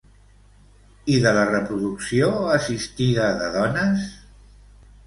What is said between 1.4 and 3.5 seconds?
reproducció assistida